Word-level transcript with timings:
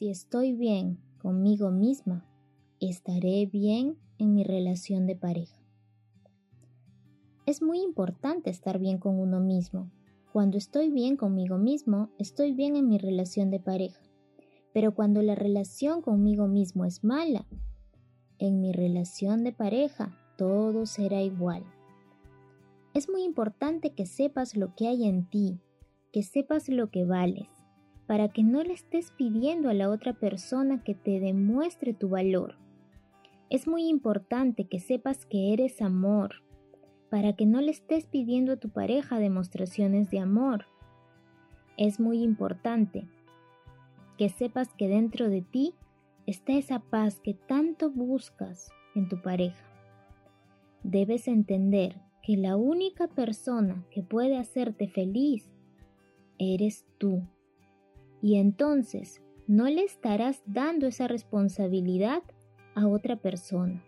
Si 0.00 0.08
estoy 0.08 0.54
bien 0.54 0.98
conmigo 1.18 1.70
misma, 1.70 2.24
estaré 2.80 3.44
bien 3.44 3.98
en 4.16 4.32
mi 4.32 4.44
relación 4.44 5.06
de 5.06 5.14
pareja. 5.14 5.62
Es 7.44 7.60
muy 7.60 7.82
importante 7.82 8.48
estar 8.48 8.78
bien 8.78 8.96
con 8.96 9.20
uno 9.20 9.40
mismo. 9.40 9.90
Cuando 10.32 10.56
estoy 10.56 10.88
bien 10.90 11.18
conmigo 11.18 11.58
mismo, 11.58 12.08
estoy 12.18 12.52
bien 12.52 12.76
en 12.76 12.88
mi 12.88 12.96
relación 12.96 13.50
de 13.50 13.60
pareja. 13.60 14.00
Pero 14.72 14.94
cuando 14.94 15.20
la 15.20 15.34
relación 15.34 16.00
conmigo 16.00 16.48
mismo 16.48 16.86
es 16.86 17.04
mala, 17.04 17.46
en 18.38 18.58
mi 18.62 18.72
relación 18.72 19.44
de 19.44 19.52
pareja 19.52 20.16
todo 20.38 20.86
será 20.86 21.20
igual. 21.20 21.62
Es 22.94 23.10
muy 23.10 23.22
importante 23.22 23.92
que 23.92 24.06
sepas 24.06 24.56
lo 24.56 24.74
que 24.74 24.88
hay 24.88 25.04
en 25.04 25.28
ti, 25.28 25.60
que 26.10 26.22
sepas 26.22 26.70
lo 26.70 26.90
que 26.90 27.04
vales, 27.04 27.59
para 28.10 28.26
que 28.26 28.42
no 28.42 28.64
le 28.64 28.72
estés 28.72 29.12
pidiendo 29.12 29.68
a 29.68 29.72
la 29.72 29.88
otra 29.88 30.14
persona 30.14 30.82
que 30.82 30.96
te 30.96 31.20
demuestre 31.20 31.94
tu 31.94 32.08
valor. 32.08 32.56
Es 33.50 33.68
muy 33.68 33.88
importante 33.88 34.64
que 34.64 34.80
sepas 34.80 35.26
que 35.26 35.52
eres 35.52 35.80
amor, 35.80 36.42
para 37.08 37.34
que 37.34 37.46
no 37.46 37.60
le 37.60 37.70
estés 37.70 38.06
pidiendo 38.06 38.54
a 38.54 38.56
tu 38.56 38.68
pareja 38.68 39.20
demostraciones 39.20 40.10
de 40.10 40.18
amor. 40.18 40.66
Es 41.76 42.00
muy 42.00 42.24
importante 42.24 43.06
que 44.18 44.28
sepas 44.28 44.74
que 44.74 44.88
dentro 44.88 45.30
de 45.30 45.42
ti 45.42 45.76
está 46.26 46.54
esa 46.54 46.80
paz 46.80 47.20
que 47.20 47.34
tanto 47.34 47.92
buscas 47.92 48.72
en 48.96 49.08
tu 49.08 49.22
pareja. 49.22 49.64
Debes 50.82 51.28
entender 51.28 52.00
que 52.24 52.36
la 52.36 52.56
única 52.56 53.06
persona 53.06 53.86
que 53.92 54.02
puede 54.02 54.36
hacerte 54.36 54.88
feliz 54.88 55.48
eres 56.40 56.84
tú. 56.98 57.22
Y 58.22 58.36
entonces 58.36 59.22
no 59.46 59.68
le 59.68 59.82
estarás 59.82 60.42
dando 60.46 60.86
esa 60.86 61.08
responsabilidad 61.08 62.22
a 62.74 62.86
otra 62.86 63.16
persona. 63.16 63.82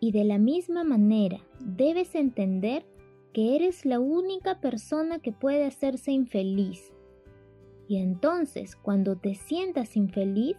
Y 0.00 0.12
de 0.12 0.24
la 0.24 0.38
misma 0.38 0.84
manera 0.84 1.38
debes 1.60 2.14
entender 2.14 2.84
que 3.32 3.56
eres 3.56 3.86
la 3.86 4.00
única 4.00 4.60
persona 4.60 5.20
que 5.20 5.32
puede 5.32 5.64
hacerse 5.64 6.12
infeliz. 6.12 6.92
Y 7.88 7.96
entonces 7.96 8.76
cuando 8.76 9.16
te 9.16 9.34
sientas 9.34 9.96
infeliz, 9.96 10.56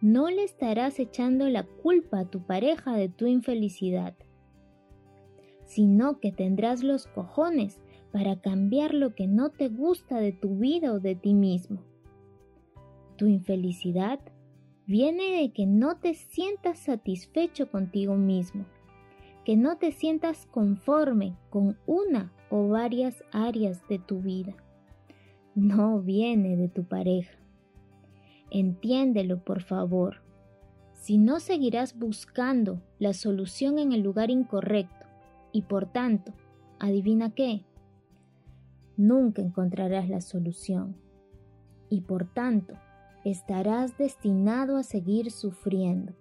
no 0.00 0.30
le 0.30 0.44
estarás 0.44 0.98
echando 1.00 1.48
la 1.48 1.64
culpa 1.64 2.20
a 2.20 2.24
tu 2.24 2.40
pareja 2.40 2.94
de 2.94 3.08
tu 3.08 3.26
infelicidad, 3.26 4.14
sino 5.66 6.20
que 6.20 6.30
tendrás 6.32 6.82
los 6.84 7.06
cojones 7.06 7.80
para 8.12 8.40
cambiar 8.40 8.94
lo 8.94 9.14
que 9.14 9.26
no 9.26 9.50
te 9.50 9.68
gusta 9.68 10.18
de 10.18 10.32
tu 10.32 10.56
vida 10.58 10.92
o 10.92 11.00
de 11.00 11.14
ti 11.14 11.34
mismo. 11.34 11.82
Tu 13.16 13.26
infelicidad 13.26 14.20
viene 14.86 15.40
de 15.42 15.52
que 15.52 15.66
no 15.66 15.98
te 15.98 16.14
sientas 16.14 16.78
satisfecho 16.78 17.70
contigo 17.70 18.14
mismo, 18.14 18.64
que 19.44 19.56
no 19.56 19.76
te 19.76 19.92
sientas 19.92 20.46
conforme 20.46 21.36
con 21.50 21.76
una 21.86 22.32
o 22.50 22.68
varias 22.68 23.22
áreas 23.32 23.86
de 23.88 23.98
tu 23.98 24.20
vida. 24.20 24.54
No 25.54 26.00
viene 26.00 26.56
de 26.56 26.68
tu 26.68 26.84
pareja. 26.84 27.36
Entiéndelo, 28.50 29.44
por 29.44 29.62
favor. 29.62 30.22
Si 30.92 31.18
no 31.18 31.40
seguirás 31.40 31.98
buscando 31.98 32.80
la 32.98 33.12
solución 33.12 33.78
en 33.78 33.92
el 33.92 34.00
lugar 34.00 34.30
incorrecto 34.30 35.06
y 35.52 35.62
por 35.62 35.86
tanto, 35.86 36.32
adivina 36.78 37.34
qué, 37.34 37.64
nunca 38.98 39.40
encontrarás 39.40 40.10
la 40.10 40.20
solución 40.20 40.96
y 41.88 42.02
por 42.02 42.26
tanto 42.26 42.74
estarás 43.24 43.96
destinado 43.96 44.76
a 44.76 44.82
seguir 44.82 45.30
sufriendo. 45.30 46.12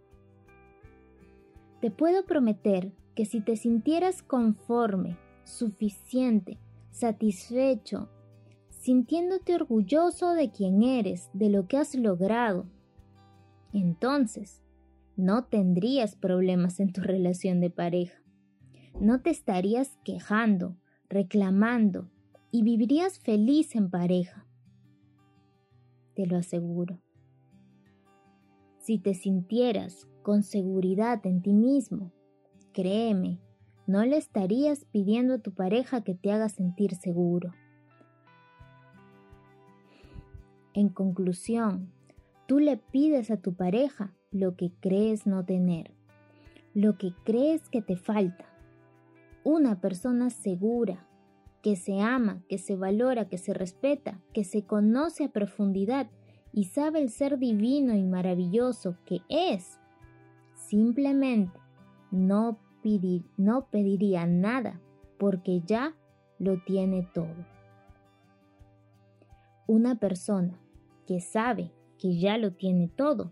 Te 1.81 1.91
puedo 1.91 2.25
prometer 2.25 2.93
que 3.15 3.25
si 3.25 3.41
te 3.41 3.55
sintieras 3.57 4.21
conforme, 4.21 5.17
suficiente, 5.43 6.59
satisfecho, 6.91 8.09
sintiéndote 8.69 9.55
orgulloso 9.55 10.33
de 10.33 10.51
quien 10.51 10.83
eres, 10.83 11.29
de 11.33 11.49
lo 11.49 11.67
que 11.67 11.77
has 11.77 11.95
logrado, 11.95 12.65
entonces 13.73 14.61
no 15.15 15.45
tendrías 15.45 16.15
problemas 16.15 16.79
en 16.79 16.93
tu 16.93 17.01
relación 17.13 17.59
de 17.59 17.69
pareja. 17.69 18.21
No 18.99 19.21
te 19.21 19.31
estarías 19.31 19.97
quejando, 20.03 20.77
reclamando 21.09 22.09
y 22.51 22.63
vivirías 22.63 23.19
feliz 23.19 23.75
en 23.75 23.89
pareja 23.89 24.47
te 26.17 26.25
lo 26.25 26.37
aseguro. 26.37 26.99
Si 28.79 28.97
te 28.97 29.13
sintieras 29.13 30.07
con 30.23 30.41
seguridad 30.41 31.23
en 31.27 31.43
ti 31.43 31.53
mismo, 31.53 32.11
créeme, 32.73 33.39
no 33.85 34.03
le 34.03 34.17
estarías 34.17 34.85
pidiendo 34.85 35.35
a 35.35 35.37
tu 35.37 35.53
pareja 35.53 36.03
que 36.03 36.15
te 36.15 36.31
haga 36.31 36.49
sentir 36.49 36.95
seguro. 36.95 37.53
En 40.73 40.89
conclusión, 40.89 41.93
tú 42.47 42.57
le 42.57 42.77
pides 42.77 43.29
a 43.29 43.37
tu 43.37 43.53
pareja 43.53 44.15
lo 44.31 44.55
que 44.55 44.71
crees 44.79 45.27
no 45.27 45.45
tener, 45.45 45.91
lo 46.73 46.97
que 46.97 47.13
crees 47.25 47.69
que 47.69 47.83
te 47.83 47.95
falta. 47.95 48.45
Una 49.43 49.79
persona 49.81 50.31
segura, 50.31 51.06
que 51.61 51.75
se 51.75 51.99
ama, 51.99 52.43
que 52.47 52.57
se 52.57 52.75
valora, 52.75 53.27
que 53.27 53.37
se 53.37 53.53
respeta, 53.53 54.19
que 54.33 54.43
se 54.43 54.63
conoce 54.63 55.25
a 55.25 55.31
profundidad 55.31 56.09
y 56.53 56.65
sabe 56.65 57.01
el 57.01 57.09
ser 57.09 57.37
divino 57.37 57.95
y 57.95 58.03
maravilloso 58.03 58.97
que 59.05 59.21
es. 59.29 59.79
Simplemente 60.55 61.59
no, 62.11 62.59
pediría 63.71 64.25
nada 64.25 64.79
porque 65.17 65.61
ya 65.65 65.95
lo 66.39 66.61
tiene 66.63 67.07
todo. 67.13 67.45
Una 69.67 69.99
persona 69.99 70.59
que 71.05 71.19
sabe 71.19 71.71
que 71.97 72.17
ya 72.17 72.37
lo 72.37 72.53
tiene 72.53 72.87
todo 72.87 73.31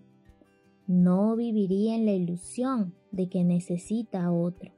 no 0.87 1.35
viviría 1.35 1.95
en 1.95 2.05
la 2.05 2.11
ilusión 2.11 2.93
de 3.11 3.29
que 3.29 3.43
necesita 3.43 4.23
a 4.23 4.31
otro. 4.31 4.71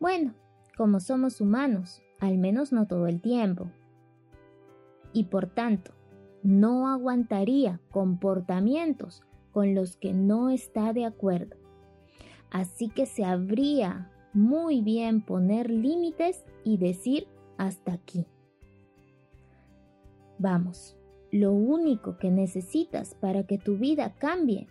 Bueno, 0.00 0.34
como 0.76 0.98
somos 1.00 1.40
humanos, 1.40 2.02
al 2.20 2.38
menos 2.38 2.72
no 2.72 2.86
todo 2.86 3.06
el 3.06 3.20
tiempo. 3.20 3.70
Y 5.12 5.24
por 5.24 5.46
tanto, 5.46 5.92
no 6.42 6.88
aguantaría 6.88 7.80
comportamientos 7.90 9.22
con 9.52 9.74
los 9.74 9.96
que 9.96 10.12
no 10.12 10.50
está 10.50 10.92
de 10.92 11.04
acuerdo. 11.04 11.56
Así 12.50 12.88
que 12.88 13.06
se 13.06 13.24
habría 13.24 14.10
muy 14.32 14.80
bien 14.80 15.24
poner 15.24 15.70
límites 15.70 16.44
y 16.64 16.76
decir 16.76 17.26
hasta 17.58 17.92
aquí. 17.92 18.26
Vamos, 20.38 20.96
lo 21.30 21.52
único 21.52 22.16
que 22.18 22.30
necesitas 22.30 23.14
para 23.14 23.44
que 23.44 23.58
tu 23.58 23.76
vida 23.76 24.14
cambie 24.18 24.68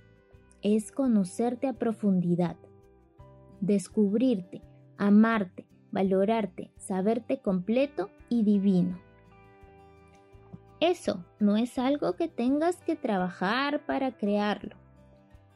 es 0.62 0.92
conocerte 0.92 1.68
a 1.68 1.74
profundidad, 1.74 2.58
descubrirte, 3.62 4.62
amarte, 4.98 5.69
valorarte, 5.92 6.72
saberte 6.78 7.40
completo 7.40 8.10
y 8.30 8.44
divino. 8.44 9.00
Eso 10.80 11.26
no 11.40 11.58
es 11.58 11.78
algo 11.78 12.14
que 12.16 12.28
tengas 12.28 12.78
que 12.78 12.96
trabajar 12.96 13.86
para 13.86 14.18
crearlo. 14.18 14.76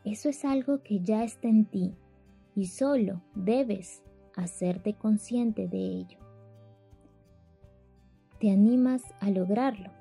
Eso 0.04 0.28
es 0.28 0.44
algo 0.44 0.84
que 0.84 1.00
ya 1.00 1.24
está 1.24 1.48
en 1.48 1.66
ti 1.66 1.94
y 2.56 2.68
solo 2.68 3.22
debes 3.36 4.04
hacerte 4.36 4.96
consciente 4.96 5.68
de 5.68 5.78
ello. 5.78 6.20
Te 8.40 8.52
animas 8.52 9.02
a 9.22 9.30
lograrlo. 9.30 9.92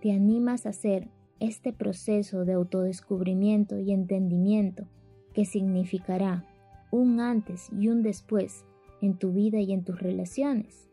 Te 0.00 0.10
animas 0.10 0.66
a 0.66 0.70
hacer 0.70 1.08
este 1.38 1.72
proceso 1.72 2.44
de 2.44 2.54
autodescubrimiento 2.54 3.78
y 3.78 3.92
entendimiento 3.92 4.88
que 5.32 5.44
significará 5.44 6.44
un 6.92 7.18
antes 7.18 7.68
y 7.72 7.88
un 7.88 8.02
después 8.02 8.64
en 9.00 9.18
tu 9.18 9.32
vida 9.32 9.58
y 9.58 9.72
en 9.72 9.82
tus 9.82 9.98
relaciones. 9.98 10.91